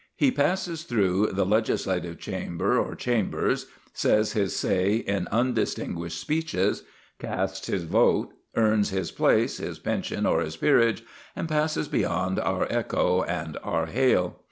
He 0.15 0.31
passes 0.31 0.81
through 0.85 1.27
the 1.27 1.45
legislative 1.45 2.17
chamber 2.17 2.79
or 2.79 2.95
chambers, 2.95 3.67
says 3.93 4.31
his 4.31 4.55
say 4.55 4.95
in 4.95 5.27
undistinguished 5.31 6.19
speeches, 6.19 6.81
casts 7.19 7.67
his 7.67 7.83
vote, 7.83 8.33
earns 8.55 8.89
his 8.89 9.11
place, 9.11 9.57
his 9.57 9.77
pension, 9.77 10.25
or 10.25 10.41
his 10.41 10.57
peerage, 10.57 11.03
and 11.35 11.47
passes 11.47 11.87
beyond 11.87 12.39
our 12.39 12.65
echo 12.71 13.21
and 13.21 13.59
our 13.61 13.85
hail. 13.85 14.37